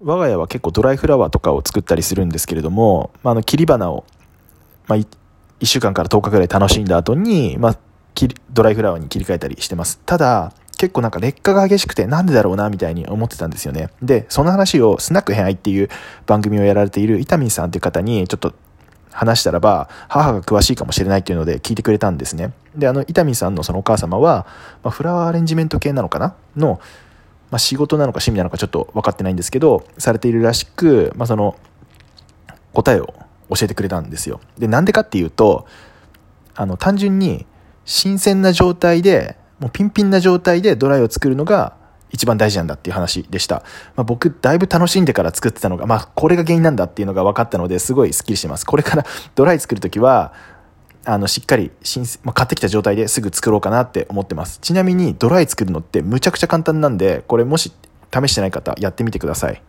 [0.00, 4.04] 我が家は結構ドライフラワーとかを作ったりするんですけれども、まあ、あの切り花を、
[4.86, 5.06] まあ、1
[5.64, 7.78] 週間から10日ぐらい楽しんだ後に、まあ、
[8.50, 10.00] ドライフラワーに切り替えたりしてます。
[10.06, 13.90] ただ、結構なんか劣化が激しくてなんでだろうなみたいに思ってたんですよね。
[14.00, 15.88] で、その話をスナック偏愛っていう
[16.26, 18.54] 番組をやられている伊丹さんっていう方にちょっと
[19.10, 22.52] 話したらば、母が詳しいかもしれないっていうので聞いてくれたんですね。
[22.76, 24.46] で、あの、伊丹さんのそのお母様は、
[24.84, 26.34] まあ、フラワーアレンジメント系なのかな？
[26.56, 26.80] の、
[27.50, 31.56] まあ、仕事なのか趣味なのかちょっと分かってないんですけど、されているらしく、まあ、その、
[32.72, 33.14] 答えを
[33.50, 34.40] 教えてくれたんですよ。
[34.58, 35.66] で、なんでかっていうと、
[36.54, 37.46] あの、単純に、
[37.84, 41.74] 新鮮な状態で、もうピンピンな状態でドライを作るのが
[42.10, 43.62] 一番大事なんだっていう話でした。
[43.96, 48.66] まあ、僕、だいぶ楽しんでから作ってたのが、まあ、これが原因なんだっていうのが分かったので、すごいスッキリしてます。
[48.66, 50.32] これからドライ作るときは、
[51.10, 54.58] あの、しっかり新、まあ、買ってきた状態ですぐ作ろうかなって思ってます。
[54.60, 57.72] ちなみに、ドライ作るのってむちゃくちゃ簡単なんで、これもし
[58.12, 59.62] 試してない方、やってみてください。